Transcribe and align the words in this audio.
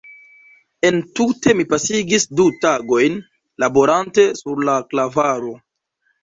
Entute 0.87 1.53
mi 1.59 1.65
pasigis 1.73 2.25
du 2.39 2.45
tagojn 2.63 3.19
laborante 3.65 4.27
sur 4.41 4.65
la 4.71 4.77
klavaro. 4.95 5.55